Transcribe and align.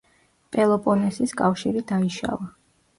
პელოპონესის 0.55 1.37
კავშირი 1.45 1.87
დაიშალა. 1.95 2.55